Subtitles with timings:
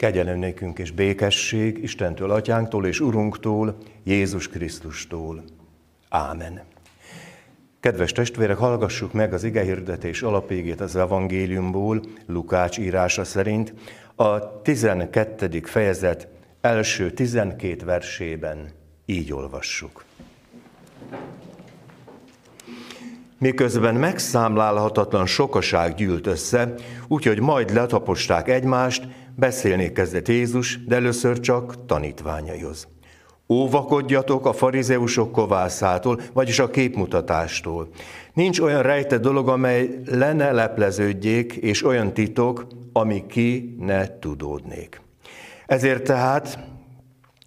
[0.00, 5.44] Kegyelem nékünk és békesség Istentől, Atyánktól és Urunktól, Jézus Krisztustól.
[6.08, 6.62] Ámen.
[7.80, 13.74] Kedves testvérek, hallgassuk meg az igehirdetés alapégét az evangéliumból, Lukács írása szerint,
[14.14, 15.60] a 12.
[15.64, 16.28] fejezet
[16.60, 18.70] első 12 versében
[19.06, 20.04] így olvassuk.
[23.38, 26.74] Miközben megszámlálhatatlan sokaság gyűlt össze,
[27.08, 29.06] úgyhogy majd letaposták egymást,
[29.40, 32.88] beszélni kezdett Jézus, de először csak tanítványaihoz.
[33.48, 37.88] Óvakodjatok a farizeusok kovászától, vagyis a képmutatástól.
[38.32, 45.00] Nincs olyan rejtett dolog, amely le ne lepleződjék, és olyan titok, ami ki ne tudódnék.
[45.66, 46.58] Ezért tehát,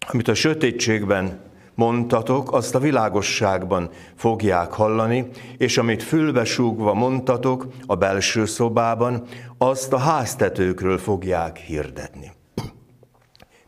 [0.06, 1.40] amit a sötétségben
[1.74, 9.22] mondtatok, azt a világosságban fogják hallani, és amit fülbesúgva mondtatok a belső szobában,
[9.58, 12.32] azt a háztetőkről fogják hirdetni.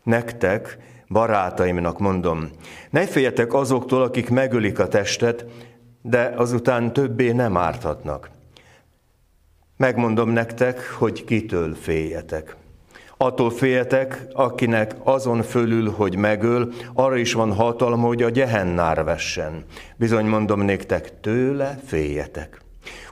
[0.03, 2.49] Nektek, barátaimnak mondom,
[2.89, 5.45] ne féljetek azoktól, akik megölik a testet,
[6.01, 8.29] de azután többé nem árthatnak.
[9.77, 12.55] Megmondom nektek, hogy kitől féljetek.
[13.19, 19.63] Attól féljetek, akinek azon fölül, hogy megöl, arra is van hatalma, hogy a gyehennár vessen.
[19.95, 22.61] Bizony mondom néktek, tőle féljetek.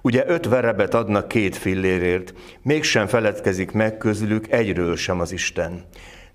[0.01, 5.83] Ugye öt verebet adnak két fillérért, mégsem feledkezik meg közülük egyről sem az Isten.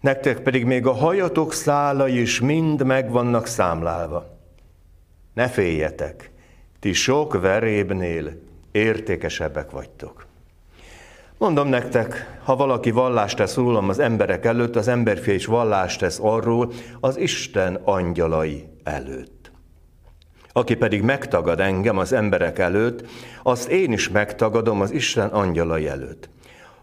[0.00, 4.38] Nektek pedig még a hajatok szálai is mind meg vannak számlálva.
[5.34, 6.30] Ne féljetek,
[6.80, 8.41] ti sok verébnél
[8.72, 10.26] értékesebbek vagytok.
[11.41, 16.19] Mondom nektek, ha valaki vallást tesz rólam az emberek előtt, az emberfia is vallást tesz
[16.22, 19.50] arról az Isten angyalai előtt.
[20.52, 23.08] Aki pedig megtagad engem az emberek előtt,
[23.42, 26.28] azt én is megtagadom az Isten angyalai előtt.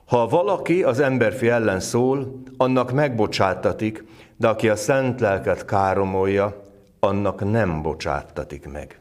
[0.05, 4.03] Ha valaki az emberfi ellen szól, annak megbocsáttatik,
[4.37, 6.63] de aki a szent lelket káromolja,
[6.99, 8.99] annak nem bocsáttatik meg.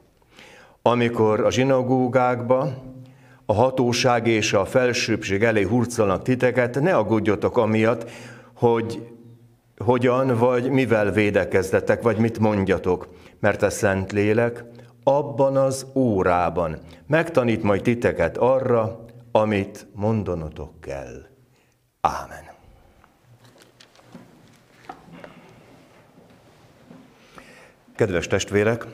[0.82, 2.68] Amikor a zsinagógákba,
[3.46, 8.10] a hatóság és a felsőbség elé hurcolnak titeket, ne aggódjatok amiatt,
[8.54, 9.08] hogy
[9.76, 13.08] hogyan vagy mivel védekezdetek, vagy mit mondjatok,
[13.40, 14.64] mert a Szent Lélek
[15.02, 21.26] abban az órában megtanít majd titeket arra, amit mondonotok kell.
[22.00, 22.44] Ámen.
[27.96, 28.86] Kedves testvérek,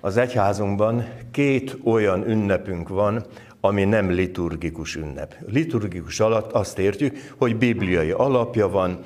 [0.00, 3.24] az egyházunkban két olyan ünnepünk van,
[3.60, 5.34] ami nem liturgikus ünnep.
[5.46, 8.98] Liturgikus alatt azt értjük, hogy bibliai alapja van,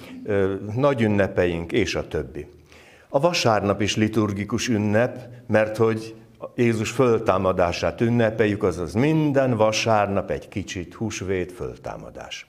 [0.74, 2.46] nagy ünnepeink és a többi.
[3.08, 6.14] A vasárnap is liturgikus ünnep, mert hogy
[6.54, 12.46] Jézus föltámadását ünnepeljük, azaz minden vasárnap egy kicsit húsvét föltámadás.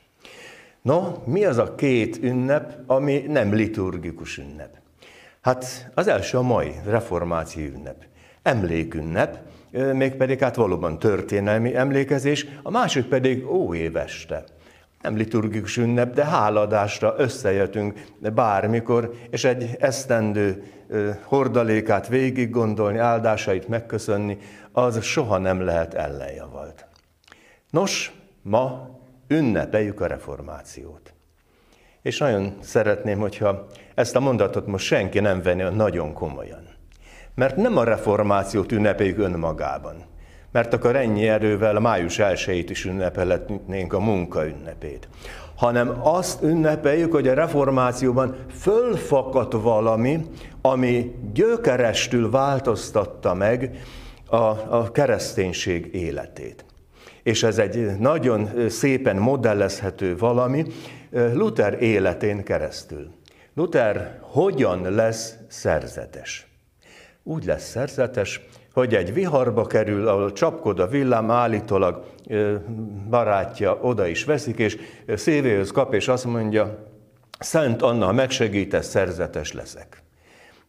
[0.81, 4.75] No, mi az a két ünnep, ami nem liturgikus ünnep?
[5.41, 8.05] Hát az első a mai reformáció ünnep
[8.45, 9.37] emlékünnep,
[9.71, 14.43] mégpedig hát valóban történelmi emlékezés, a másik pedig óéveste.
[15.01, 17.99] Nem liturgikus ünnep, de háladásra összejöttünk
[18.33, 20.63] bármikor, és egy esztendő
[21.23, 24.37] hordalékát végig gondolni, áldásait megköszönni,
[24.71, 26.85] az soha nem lehet ellenjavalt.
[27.69, 28.89] Nos, ma
[29.27, 31.13] ünnepeljük a reformációt.
[32.01, 36.73] És nagyon szeretném, hogyha ezt a mondatot most senki nem venni nagyon komolyan.
[37.35, 39.95] Mert nem a reformációt ünnepeljük önmagában.
[40.51, 45.07] Mert akkor ennyi erővel a május 1 is ünnepelhetnénk a munka ünnepét.
[45.55, 50.25] Hanem azt ünnepeljük, hogy a reformációban fölfakadt valami,
[50.61, 53.79] ami gyökerestül változtatta meg
[54.25, 54.35] a,
[54.69, 56.65] a kereszténység életét.
[57.23, 60.65] És ez egy nagyon szépen modellezhető valami
[61.11, 63.11] Luther életén keresztül.
[63.53, 66.54] Luther hogyan lesz szerzetes?
[67.27, 68.41] Úgy lesz szerzetes,
[68.73, 72.05] hogy egy viharba kerül, ahol csapkod a villám, állítólag
[73.09, 74.77] barátja oda is veszik, és
[75.07, 76.93] szívéhöz kap, és azt mondja,
[77.39, 80.03] Szent Anna, ha megsegítesz, szerzetes leszek.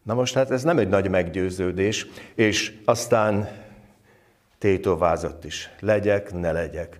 [0.03, 3.49] Na most hát ez nem egy nagy meggyőződés, és aztán
[4.57, 5.69] tétovázott is.
[5.79, 6.97] Legyek, ne legyek.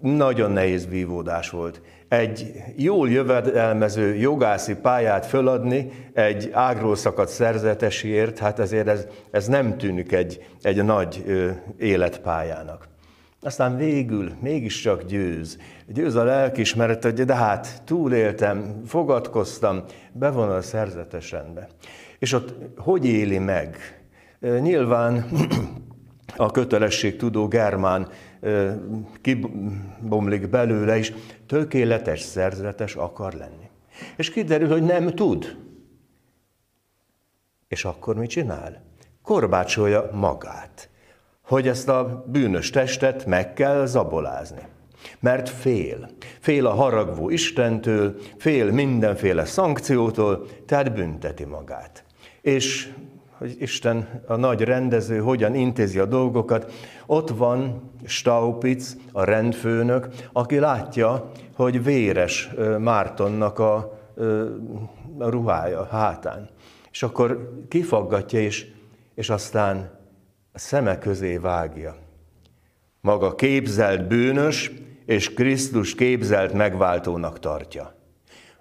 [0.00, 8.58] Nagyon nehéz vívódás volt egy jól jövedelmező jogászi pályát föladni egy ágról szakadt szerzetesért, hát
[8.58, 12.88] ezért ez, ez nem tűnik egy, egy nagy ö, életpályának.
[13.42, 15.58] Aztán végül mégiscsak győz.
[15.86, 21.68] Győz a lelkismeret, hogy de hát túléltem, fogadkoztam, bevon a szerzetes rendbe.
[22.18, 23.76] És ott hogy éli meg?
[24.40, 25.24] Nyilván
[26.38, 28.08] a kötelesség tudó Germán
[29.20, 31.14] kibomlik belőle, és
[31.46, 33.70] tökéletes szerzetes akar lenni.
[34.16, 35.56] És kiderül, hogy nem tud.
[37.68, 38.82] És akkor mit csinál?
[39.22, 40.88] Korbácsolja magát,
[41.42, 44.62] hogy ezt a bűnös testet meg kell zabolázni.
[45.20, 46.10] Mert fél.
[46.40, 52.04] Fél a haragvó Istentől, fél mindenféle szankciótól, tehát bünteti magát.
[52.40, 52.92] És
[53.38, 56.72] hogy Isten a nagy rendező hogyan intézi a dolgokat,
[57.06, 63.74] ott van Staupitz, a rendfőnök, aki látja, hogy véres Mártonnak a,
[65.18, 66.48] a ruhája hátán.
[66.90, 68.66] És akkor kifaggatja, és,
[69.14, 69.90] és aztán
[70.52, 71.96] a szeme közé vágja.
[73.00, 74.72] Maga képzelt bűnös,
[75.06, 77.94] és Krisztus képzelt megváltónak tartja.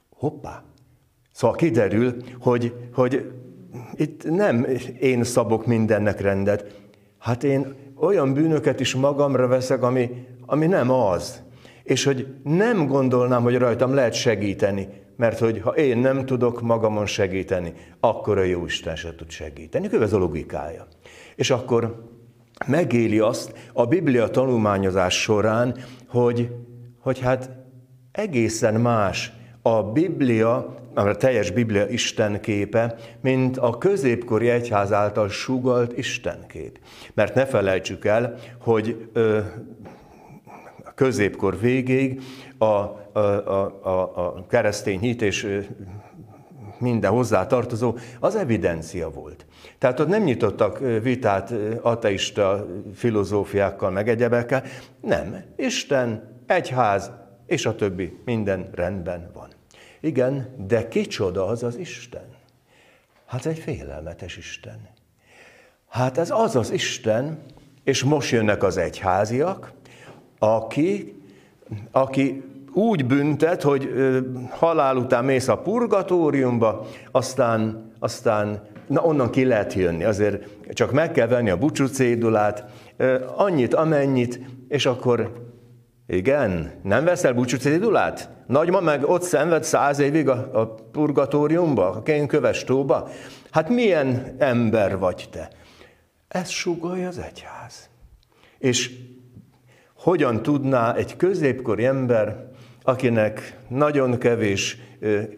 [0.09, 0.63] Hoppá!
[1.31, 3.31] Szóval kiderül, hogy, hogy
[3.95, 4.68] itt nem
[5.00, 6.81] én szabok mindennek rendet,
[7.18, 11.41] hát én olyan bűnöket is magamra veszek, ami, ami nem az.
[11.83, 17.06] És hogy nem gondolnám, hogy rajtam lehet segíteni, mert hogy ha én nem tudok magamon
[17.06, 19.89] segíteni, akkor a Jóisten se tud segíteni.
[20.01, 20.88] Ez a logikája.
[21.35, 22.03] És akkor
[22.68, 25.75] megéli azt a Biblia tanulmányozás során,
[26.07, 26.50] hogy,
[27.00, 27.50] hogy hát
[28.12, 29.37] egészen más
[29.67, 36.79] a Biblia, a teljes Biblia istenképe, mint a középkori egyház által sugalt istenkép.
[37.13, 39.39] Mert ne felejtsük el, hogy ö,
[40.95, 42.21] középkor végéig
[42.57, 45.63] a, a, a, a, keresztény hit és
[46.79, 49.45] minden hozzá tartozó, az evidencia volt.
[49.77, 54.63] Tehát ott nem nyitottak vitát ateista filozófiákkal, meg egyebekkel.
[55.01, 55.43] Nem.
[55.55, 57.11] Isten, egyház,
[57.45, 59.56] és a többi minden rendben van.
[59.99, 62.35] Igen, de kicsoda az az Isten?
[63.25, 64.88] Hát egy félelmetes Isten.
[65.89, 67.39] Hát ez az az Isten,
[67.83, 69.71] és most jönnek az egyháziak,
[70.39, 71.21] aki,
[71.91, 73.94] aki úgy büntet, hogy
[74.49, 80.03] halál után mész a purgatóriumba, aztán, aztán na onnan ki lehet jönni.
[80.03, 80.43] Azért
[80.73, 82.65] csak meg kell venni a búcsú cédulát,
[83.35, 85.45] annyit, amennyit, és akkor
[86.07, 88.30] igen, nem veszel búcsú cédulát?
[88.48, 93.09] Nagyma meg ott szenved száz évig a, a purgatóriumba, a kényköves tóba?
[93.51, 95.50] Hát milyen ember vagy te?
[96.27, 97.89] Ez sugalja az egyház.
[98.57, 98.92] És
[99.95, 102.45] hogyan tudná egy középkori ember,
[102.83, 104.77] akinek nagyon kevés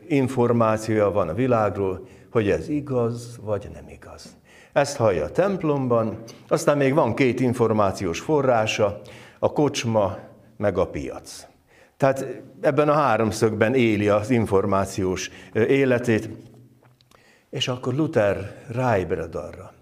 [0.08, 4.38] információja van a világról, hogy ez igaz vagy nem igaz.
[4.74, 9.02] Ezt hallja a templomban, aztán még van két információs forrása,
[9.40, 10.18] a kocsma
[10.60, 11.48] meg a piac.
[11.98, 12.26] Tehát
[12.62, 16.30] ebben a háromszögben éli az információs életét,
[17.50, 19.74] és akkor Luther ráébred arra,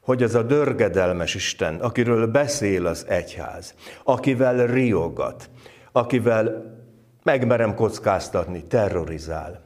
[0.00, 3.74] hogy az a dörgedelmes Isten, akiről beszél az egyház,
[4.04, 5.50] akivel riogat,
[5.92, 6.74] akivel
[7.22, 9.64] megmerem kockáztatni, terrorizál,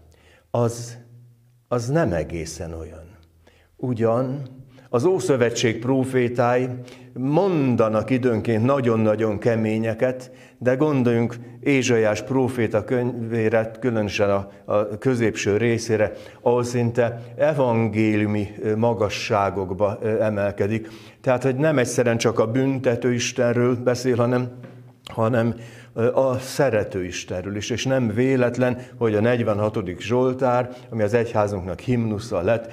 [0.51, 0.99] az,
[1.69, 3.17] az nem egészen olyan.
[3.77, 4.43] Ugyan
[4.93, 6.69] az Ószövetség prófétái
[7.13, 16.65] mondanak időnként nagyon-nagyon keményeket, de gondoljunk Ézsaiás próféta könyvére, különösen a, a középső részére, ahol
[16.65, 20.89] szinte evangéliumi magasságokba emelkedik.
[21.21, 24.49] Tehát, hogy nem egyszerűen csak a büntető Istenről beszél, hanem,
[25.05, 25.55] hanem
[26.15, 29.79] a szerető Istenről is, és nem véletlen, hogy a 46.
[29.99, 32.73] Zsoltár, ami az egyházunknak himnusza lett,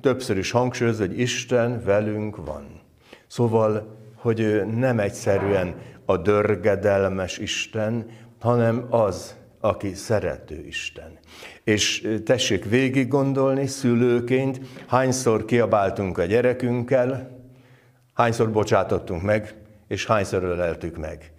[0.00, 2.80] többször is hangsúlyozza, hogy Isten velünk van.
[3.26, 8.06] Szóval, hogy nem egyszerűen a dörgedelmes Isten,
[8.40, 11.18] hanem az, aki szerető Isten.
[11.64, 17.38] És tessék végig gondolni szülőként, hányszor kiabáltunk a gyerekünkkel,
[18.14, 19.54] hányszor bocsátottunk meg,
[19.88, 21.32] és hányszor öleltük meg.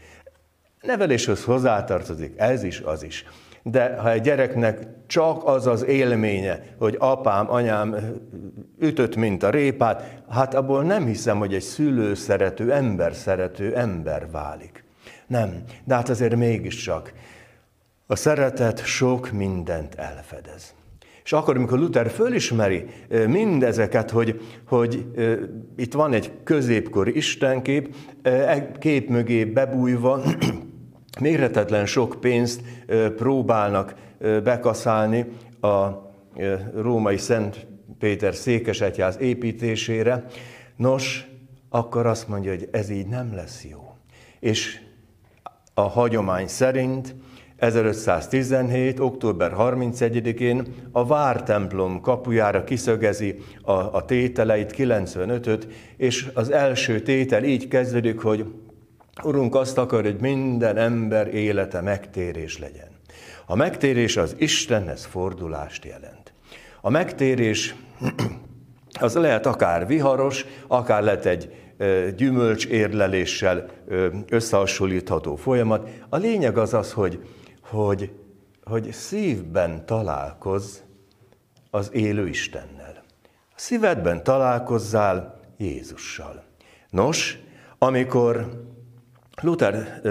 [0.81, 3.25] Neveléshoz hozzátartozik ez is, az is.
[3.71, 7.95] De ha egy gyereknek csak az az élménye, hogy apám, anyám
[8.79, 14.31] ütött, mint a répát, hát abból nem hiszem, hogy egy szülő szerető, ember szerető ember
[14.31, 14.83] válik.
[15.27, 17.13] Nem, de hát azért mégiscsak
[18.07, 20.73] a szeretet sok mindent elfedez.
[21.23, 22.85] És akkor, amikor Luther fölismeri
[23.27, 25.05] mindezeket, hogy, hogy
[25.75, 30.21] itt van egy középkori istenkép, e kép mögé bebújva,
[31.19, 32.61] méretetlen sok pénzt
[33.15, 33.95] próbálnak
[34.43, 35.25] bekaszálni
[35.61, 35.87] a
[36.75, 37.67] római Szent
[37.99, 40.25] Péter székesegyház építésére.
[40.75, 41.27] Nos,
[41.69, 43.93] akkor azt mondja, hogy ez így nem lesz jó.
[44.39, 44.79] És
[45.73, 47.15] a hagyomány szerint
[47.57, 48.99] 1517.
[48.99, 57.67] október 31-én a Vártemplom kapujára kiszögezi a, a tételeit, 95-öt, és az első tétel így
[57.67, 58.45] kezdődik, hogy
[59.23, 62.88] Urunk azt akar, hogy minden ember élete megtérés legyen.
[63.45, 66.33] A megtérés az Istenhez fordulást jelent.
[66.81, 67.75] A megtérés
[68.99, 71.53] az lehet akár viharos, akár lehet egy
[72.15, 73.65] gyümölcs érleléssel
[74.29, 75.89] összehasonlítható folyamat.
[76.09, 77.27] A lényeg az az, hogy,
[77.61, 78.11] hogy,
[78.63, 80.77] hogy szívben találkozz
[81.71, 83.03] az élő Istennel.
[83.49, 86.43] A szívedben találkozzál Jézussal.
[86.89, 87.39] Nos,
[87.77, 88.63] amikor
[89.41, 90.01] Luther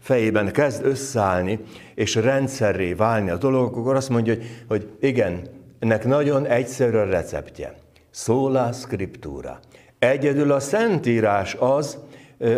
[0.00, 1.58] fejében kezd összeállni,
[1.94, 5.42] és rendszerré válni a dolog, akkor azt mondja, hogy, hogy igen,
[5.78, 7.74] ennek nagyon egyszerű a receptje.
[8.10, 9.58] Szóla scriptura.
[9.98, 11.98] Egyedül a Szentírás az,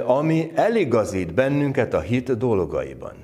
[0.05, 3.15] ami eligazít bennünket a hit dolgaiban.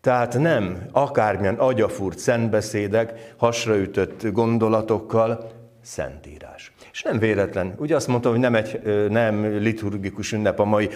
[0.00, 5.52] Tehát nem akármilyen agyafúrt szentbeszédek, hasraütött gondolatokkal,
[5.82, 6.72] Szentírás.
[6.92, 7.74] És nem véletlen.
[7.78, 10.88] Ugye azt mondtam, hogy nem egy nem liturgikus ünnep a mai.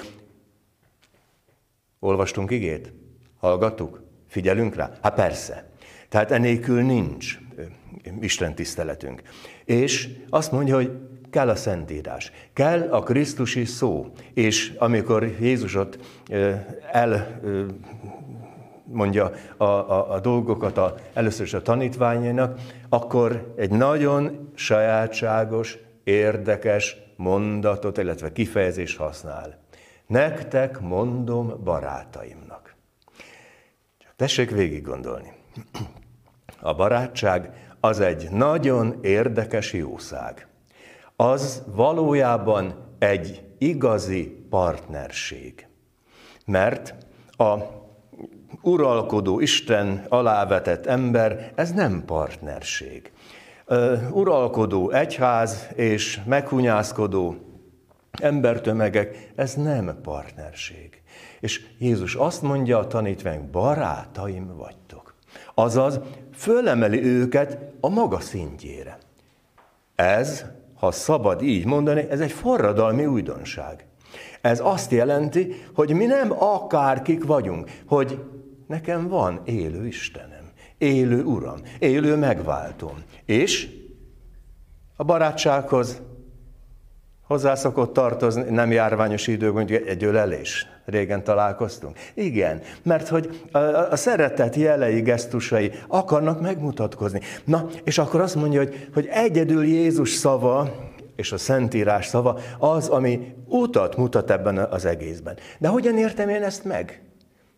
[1.99, 2.93] Olvastunk igét?
[3.39, 4.03] Hallgattuk?
[4.29, 4.91] Figyelünk rá?
[5.03, 5.71] Hát persze.
[6.09, 7.39] Tehát enélkül nincs
[8.21, 9.23] Isten tiszteletünk.
[9.65, 10.91] És azt mondja, hogy
[11.31, 14.13] kell a Szentírás, kell a Krisztusi szó.
[14.35, 15.99] És amikor Jézusot
[16.93, 17.41] el
[18.85, 26.97] mondja a, a, a dolgokat a, először is a tanítványainak, akkor egy nagyon sajátságos, érdekes
[27.17, 29.59] mondatot, illetve kifejezést használ.
[30.09, 32.75] Nektek mondom barátaimnak.
[33.99, 35.33] Csak tessék végig gondolni.
[36.61, 40.47] A barátság az egy nagyon érdekes jószág.
[41.17, 45.67] Az valójában egy igazi partnerség.
[46.47, 46.95] Mert
[47.31, 47.57] a
[48.63, 53.13] uralkodó, Isten alávetett ember, ez nem partnerség.
[54.11, 57.48] Uralkodó egyház és meghunyászkodó
[58.21, 61.03] embertömegek, ez nem partnerség.
[61.41, 65.15] És Jézus azt mondja a tanítvány, barátaim vagytok.
[65.55, 66.01] Azaz,
[66.35, 68.99] fölemeli őket a maga szintjére.
[69.95, 70.45] Ez,
[70.75, 73.87] ha szabad így mondani, ez egy forradalmi újdonság.
[74.41, 78.25] Ez azt jelenti, hogy mi nem akárkik vagyunk, hogy
[78.67, 83.03] nekem van élő Istenem, élő Uram, élő megváltom.
[83.25, 83.69] És
[84.97, 86.01] a barátsághoz
[87.29, 90.67] hozzá szokott tartozni, nem járványos idők, mondjuk egy ölelés.
[90.85, 91.99] Régen találkoztunk.
[92.15, 97.21] Igen, mert hogy a, a szeretet jelei, gesztusai akarnak megmutatkozni.
[97.45, 100.71] Na, és akkor azt mondja, hogy, hogy egyedül Jézus szava,
[101.17, 105.37] és a Szentírás szava az, ami utat mutat ebben az egészben.
[105.59, 107.03] De hogyan értem én ezt meg?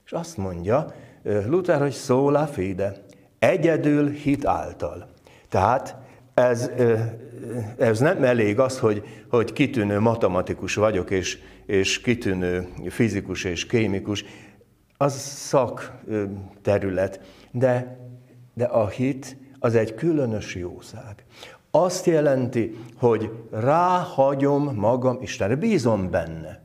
[0.05, 2.97] És azt mondja Luther, hogy szóla fide,
[3.39, 5.09] egyedül hit által.
[5.49, 5.97] Tehát
[6.49, 6.71] ez,
[7.79, 14.25] ez nem elég az, hogy, hogy kitűnő matematikus vagyok, és, és kitűnő fizikus és kémikus,
[14.97, 17.21] az szakterület,
[17.51, 17.99] de,
[18.55, 21.25] de a hit az egy különös jószág.
[21.71, 26.63] Azt jelenti, hogy ráhagyom magam Istenre, bízom benne.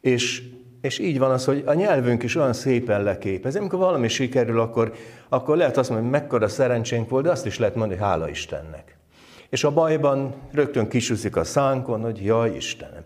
[0.00, 0.42] És,
[0.80, 3.56] és így van az, hogy a nyelvünk is olyan szépen leképez.
[3.56, 4.92] Amikor valami sikerül, akkor,
[5.28, 8.28] akkor lehet azt mondani, hogy mekkora szerencsénk volt, de azt is lehet mondani, hogy hála
[8.28, 8.96] Istennek.
[9.54, 13.02] És a bajban rögtön kisúszik a szánkon, hogy jaj Istenem.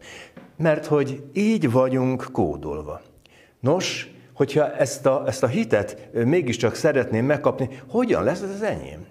[0.57, 3.01] Mert hogy így vagyunk kódolva.
[3.61, 9.07] Nos, hogyha ezt a, ezt a hitet mégiscsak szeretném megkapni, hogyan lesz ez az enyém?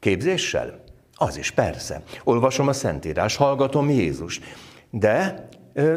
[0.00, 0.84] Képzéssel?
[1.14, 2.02] Az is persze.
[2.24, 4.44] Olvasom a Szentírás, hallgatom Jézust.
[4.90, 5.48] De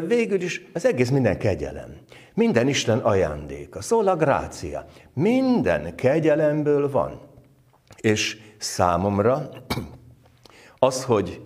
[0.06, 1.96] végül is az egész minden kegyelem.
[2.34, 3.82] Minden Isten ajándéka.
[3.82, 4.84] Szól a grácia.
[5.14, 7.20] Minden kegyelemből van.
[7.96, 9.48] És számomra
[10.78, 11.40] az, hogy,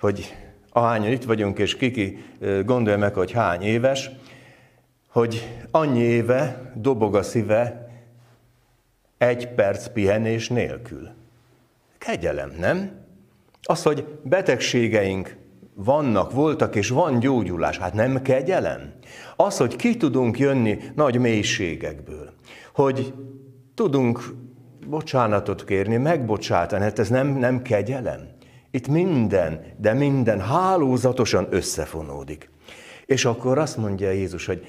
[0.00, 0.36] hogy
[0.70, 2.24] ahányan itt vagyunk, és kiki
[2.64, 4.10] gondolja meg, hogy hány éves,
[5.08, 7.90] hogy annyi éve dobog a szíve
[9.18, 11.08] egy perc pihenés nélkül.
[11.98, 12.90] Kegyelem, nem?
[13.62, 15.36] Az, hogy betegségeink
[15.74, 18.92] vannak, voltak, és van gyógyulás, hát nem kegyelem?
[19.36, 22.32] Az, hogy ki tudunk jönni nagy mélységekből,
[22.74, 23.14] hogy
[23.74, 24.34] tudunk
[24.86, 28.28] bocsánatot kérni, megbocsátani, hát ez nem, nem kegyelem?
[28.74, 32.50] Itt minden, de minden hálózatosan összefonódik.
[33.06, 34.66] És akkor azt mondja Jézus, hogy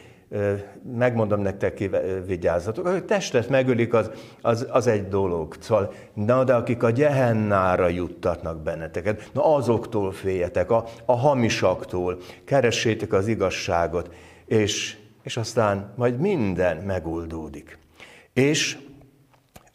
[0.97, 1.89] megmondom nektek,
[2.25, 5.55] vigyázzatok, hogy testet megölik, az, az, az egy dolog.
[5.59, 13.13] Szóval, na de akik a gyehennára juttatnak benneteket, na azoktól féljetek, a, a hamisaktól, keressétek
[13.13, 14.13] az igazságot,
[14.45, 17.77] és, és aztán majd minden megoldódik.
[18.33, 18.77] És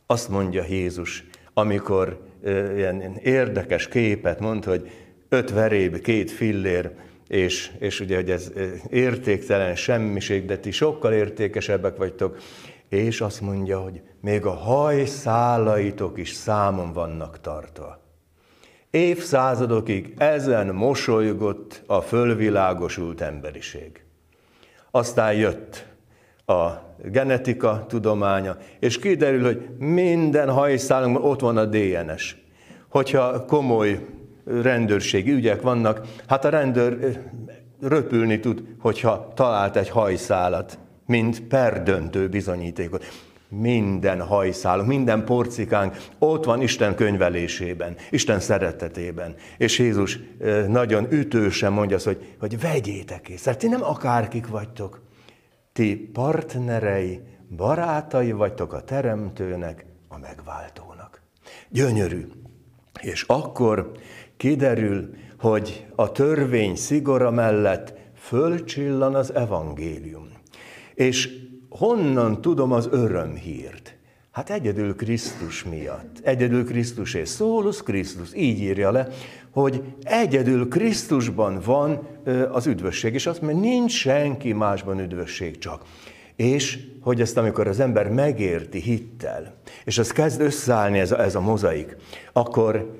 [0.06, 2.27] azt mondja Jézus, amikor
[2.76, 4.90] ilyen érdekes képet mond, hogy
[5.28, 6.90] öt veréb, két fillér
[7.28, 8.52] és, és ugye, hogy ez
[8.90, 12.38] értéktelen semmiség, de ti sokkal értékesebbek vagytok,
[12.88, 18.00] és azt mondja, hogy még a hajszálaitok is számon vannak tartva.
[18.90, 24.04] Évszázadokig ezen mosolygott a fölvilágosult emberiség.
[24.90, 25.86] Aztán jött
[26.46, 32.36] a genetika tudománya, és kiderül, hogy minden hajszálunkban ott van a DNS.
[32.88, 34.06] Hogyha komoly
[34.44, 37.22] rendőrségi ügyek vannak, hát a rendőr
[37.80, 43.04] röpülni tud, hogyha talált egy hajszálat, mint perdöntő bizonyítékot.
[43.48, 49.34] Minden hajszálunk, minden porcikánk ott van Isten könyvelésében, Isten szeretetében.
[49.58, 50.18] És Jézus
[50.68, 55.00] nagyon ütősen mondja azt, hogy, hogy vegyétek észre, ti nem akárkik vagytok,
[55.78, 57.20] ti partnerei,
[57.56, 61.22] barátai vagytok a Teremtőnek, a megváltónak.
[61.68, 62.26] Gyönyörű.
[63.00, 63.92] És akkor
[64.36, 70.28] kiderül, hogy a törvény szigora mellett fölcsillan az evangélium.
[70.94, 71.28] És
[71.68, 73.98] honnan tudom az örömhírt?
[74.30, 76.18] Hát egyedül Krisztus miatt.
[76.22, 78.34] Egyedül Krisztus és Szólus Krisztus.
[78.34, 79.08] Így írja le,
[79.60, 82.06] hogy egyedül Krisztusban van
[82.52, 85.82] az üdvösség, és azt mondja, nincs senki másban üdvösség csak.
[86.36, 91.34] És hogy ezt amikor az ember megérti hittel, és az kezd összeállni ez a, ez
[91.34, 91.96] a mozaik,
[92.32, 92.94] akkor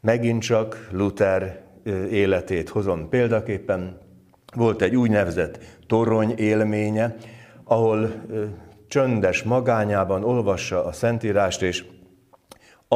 [0.00, 1.62] megint csak Luther
[2.10, 3.98] életét hozom példaképpen.
[4.54, 7.16] Volt egy úgynevezett torony élménye,
[7.64, 8.14] ahol
[8.88, 11.84] csöndes magányában olvassa a Szentírást, és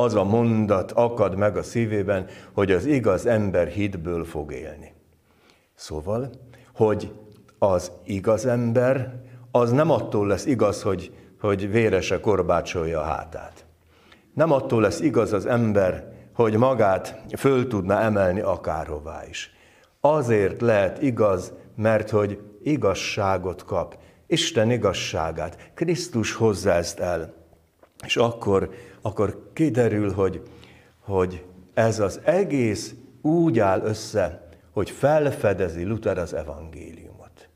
[0.03, 4.93] az a mondat akad meg a szívében, hogy az igaz ember hitből fog élni.
[5.75, 6.31] Szóval,
[6.75, 7.13] hogy
[7.59, 13.65] az igaz ember, az nem attól lesz igaz, hogy, hogy vérese korbácsolja a hátát.
[14.35, 19.53] Nem attól lesz igaz az ember, hogy magát föl tudna emelni akárhová is.
[20.01, 23.99] Azért lehet igaz, mert hogy igazságot kap.
[24.27, 25.71] Isten igazságát.
[25.75, 27.35] Krisztus hozza ezt el.
[28.05, 28.71] És akkor,
[29.03, 30.43] akkor kiderül, hogy,
[30.99, 37.49] hogy ez az egész úgy áll össze, hogy felfedezi Luther az evangéliumot.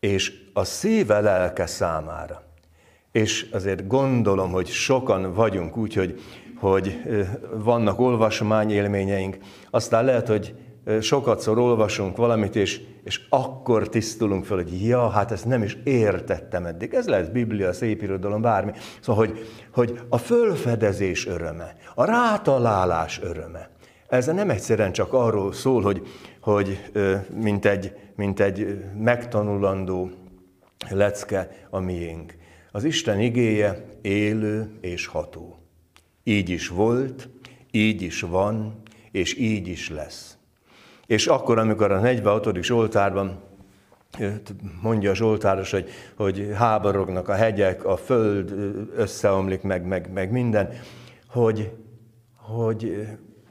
[0.00, 2.42] És a szíve lelke számára.
[3.12, 6.20] És azért gondolom, hogy sokan vagyunk úgy, hogy,
[6.58, 7.00] hogy
[7.54, 9.38] vannak olvasmányélményeink,
[9.70, 10.54] aztán lehet, hogy
[11.00, 16.66] sokatszor olvasunk valamit, és, és akkor tisztulunk fel, hogy ja, hát ezt nem is értettem
[16.66, 16.94] eddig.
[16.94, 18.72] Ez lehet Biblia, szép irodalom, bármi.
[19.00, 19.38] Szóval, hogy,
[19.72, 23.70] hogy a fölfedezés öröme, a rátalálás öröme.
[24.08, 26.02] Ez nem egyszerűen csak arról szól, hogy,
[26.40, 26.90] hogy
[27.34, 30.10] mint, egy, mint egy megtanulandó
[30.90, 32.34] lecke a miénk.
[32.72, 35.58] Az Isten igéje élő és ható.
[36.24, 37.28] Így is volt,
[37.70, 40.35] így is van, és így is lesz.
[41.06, 42.62] És akkor, amikor a 46.
[42.62, 43.40] Zsoltárban
[44.82, 48.54] mondja a Zsoltáros, hogy, hogy háborognak a hegyek, a föld
[48.96, 50.72] összeomlik, meg, meg, meg minden,
[51.28, 51.72] hogy,
[52.36, 53.06] hogy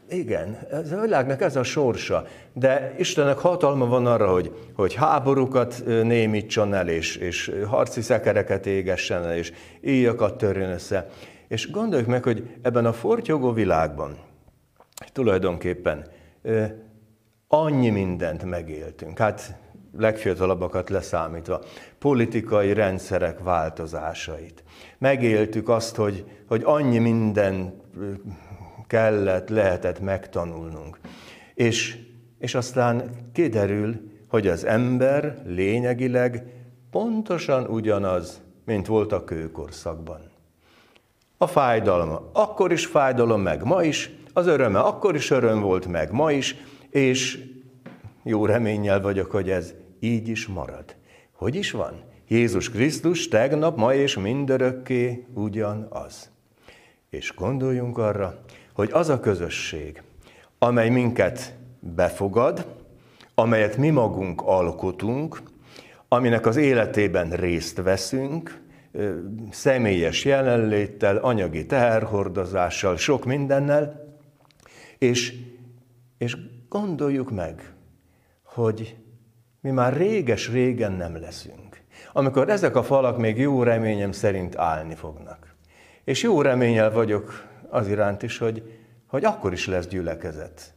[0.10, 5.84] igen, ez a világnak ez a sorsa, de Istennek hatalma van arra, hogy, hogy háborúkat
[5.86, 11.10] némítson el, és, és harci szekereket égessen el, és íjakat törjön össze.
[11.48, 14.18] És gondoljuk meg, hogy ebben a fortyogó világban
[15.14, 16.06] tulajdonképpen
[17.64, 19.18] annyi mindent megéltünk.
[19.18, 19.56] Hát
[19.98, 21.62] legfiatalabbakat leszámítva,
[22.00, 24.64] politikai rendszerek változásait.
[24.98, 27.82] Megéltük azt, hogy, hogy annyi minden
[28.88, 31.00] kellett, lehetett megtanulnunk.
[31.54, 31.98] És,
[32.40, 36.44] és aztán kiderül, hogy az ember lényegileg
[36.92, 40.32] pontosan ugyanaz, mint volt a kőkorszakban.
[41.38, 46.12] A fájdalma akkor is fájdalom meg, ma is, az öröme akkor is öröm volt meg,
[46.12, 46.56] ma is,
[46.96, 47.44] és
[48.24, 50.96] jó reménnyel vagyok, hogy ez így is marad.
[51.32, 52.04] Hogy is van?
[52.28, 56.32] Jézus Krisztus tegnap, ma és mindörökké ugyanaz.
[57.10, 58.40] És gondoljunk arra,
[58.74, 60.02] hogy az a közösség,
[60.58, 62.66] amely minket befogad,
[63.34, 65.42] amelyet mi magunk alkotunk,
[66.08, 68.62] aminek az életében részt veszünk,
[69.52, 74.16] személyes jelenléttel, anyagi teherhordozással, sok mindennel,
[74.98, 75.34] és,
[76.18, 76.38] és
[76.80, 77.74] gondoljuk meg,
[78.44, 78.96] hogy
[79.62, 81.82] mi már réges-régen nem leszünk.
[82.14, 85.56] Amikor ezek a falak még jó reményem szerint állni fognak.
[86.04, 90.74] És jó reményel vagyok az iránt is, hogy, hogy akkor is lesz gyülekezet.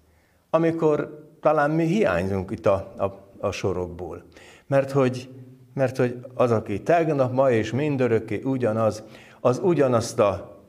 [0.50, 3.04] Amikor talán mi hiányzunk itt a, a,
[3.38, 4.22] a sorokból.
[4.66, 5.28] Mert hogy,
[5.74, 9.02] mert hogy az, aki tegnap, ma és mindörökké ugyanaz,
[9.40, 10.62] az ugyanazt a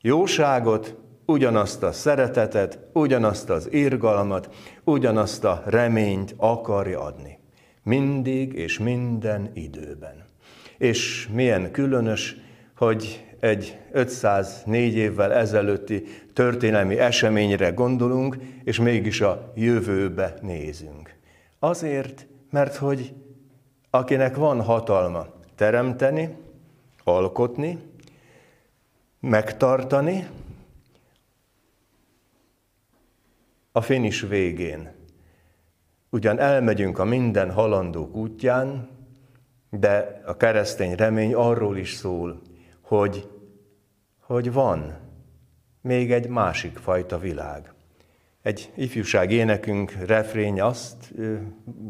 [0.00, 0.96] jóságot,
[1.32, 7.38] ugyanazt a szeretetet, ugyanazt az irgalmat, ugyanazt a reményt akarja adni.
[7.82, 10.24] Mindig és minden időben.
[10.78, 12.36] És milyen különös,
[12.76, 21.16] hogy egy 504 évvel ezelőtti történelmi eseményre gondolunk, és mégis a jövőbe nézünk.
[21.58, 23.12] Azért, mert hogy
[23.90, 26.36] akinek van hatalma teremteni,
[27.04, 27.78] alkotni,
[29.20, 30.26] megtartani,
[33.72, 34.90] a finis végén.
[36.10, 38.88] Ugyan elmegyünk a minden halandók útján,
[39.70, 42.40] de a keresztény remény arról is szól,
[42.80, 43.28] hogy,
[44.20, 44.98] hogy van
[45.80, 47.72] még egy másik fajta világ.
[48.42, 51.12] Egy ifjúság énekünk refrény azt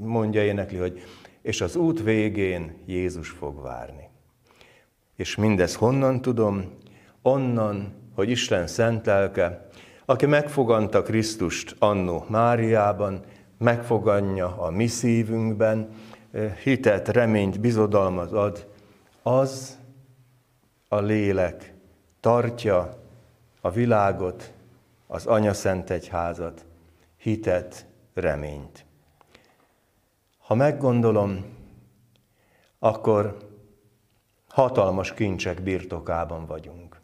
[0.00, 1.02] mondja énekli, hogy
[1.42, 4.08] és az út végén Jézus fog várni.
[5.16, 6.78] És mindez honnan tudom?
[7.22, 9.66] Onnan, hogy Isten szent lelke,
[10.12, 13.20] aki megfoganta Krisztust annó Máriában,
[13.58, 15.88] megfogadja a mi szívünkben,
[16.62, 18.68] hitet, reményt, bizodalmat ad,
[19.22, 19.78] az
[20.88, 21.74] a lélek
[22.20, 22.96] tartja
[23.60, 24.52] a világot,
[25.06, 26.64] az Anya Szent Egyházat,
[27.16, 28.84] hitet, reményt.
[30.38, 31.44] Ha meggondolom,
[32.78, 33.36] akkor
[34.48, 37.00] hatalmas kincsek birtokában vagyunk.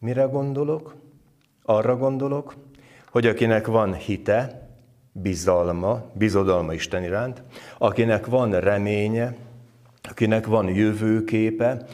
[0.00, 1.06] Mire gondolok?
[1.70, 2.54] Arra gondolok,
[3.10, 4.68] hogy akinek van hite,
[5.12, 7.42] bizalma, bizodalma Isten iránt,
[7.78, 9.36] akinek van reménye,
[10.02, 11.84] akinek van jövőképe,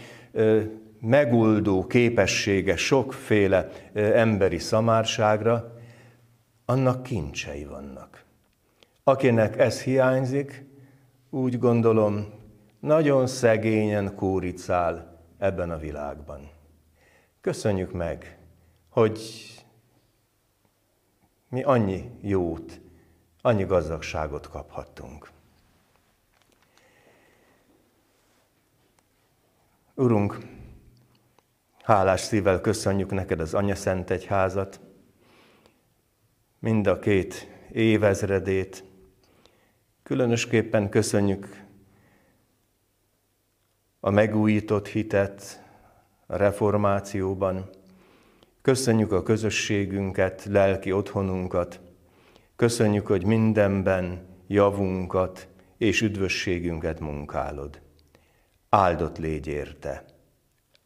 [1.01, 5.79] meguldó képessége sokféle emberi szamárságra,
[6.65, 8.25] annak kincsei vannak.
[9.05, 10.65] Akinek ez hiányzik,
[11.31, 12.27] úgy gondolom,
[12.81, 16.51] nagyon szegényen kóricál ebben a világban.
[17.41, 18.39] Köszönjük meg,
[18.89, 19.21] hogy
[21.55, 22.81] mi annyi jót,
[23.41, 25.31] annyi gazdagságot kaphattunk.
[29.95, 30.39] Urunk,
[31.83, 34.81] hálás szívvel köszönjük neked az Anya Szent Egyházat,
[36.59, 38.85] mind a két évezredét.
[40.03, 41.65] Különösképpen köszönjük
[44.01, 45.65] a megújított hitet
[46.27, 47.71] a reformációban,
[48.65, 51.81] Köszönjük a közösségünket, lelki otthonunkat.
[52.57, 55.49] Köszönjük, hogy mindenben javunkat
[55.79, 57.81] és üdvösségünket munkálod.
[58.69, 60.05] Áldott légy érte.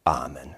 [0.03, 0.57] Ámen.